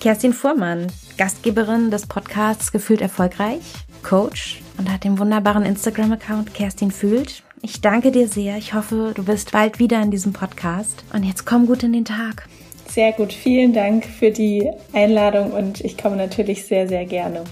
[0.00, 0.86] Kerstin Fuhrmann,
[1.18, 3.60] Gastgeberin des Podcasts Gefühlt Erfolgreich,
[4.02, 7.42] Coach und hat den wunderbaren Instagram-Account Kerstin Fühlt.
[7.60, 8.56] Ich danke dir sehr.
[8.56, 11.04] Ich hoffe, du bist bald wieder in diesem Podcast.
[11.12, 12.48] Und jetzt komm gut in den Tag.
[12.88, 13.34] Sehr gut.
[13.34, 17.44] Vielen Dank für die Einladung und ich komme natürlich sehr, sehr gerne.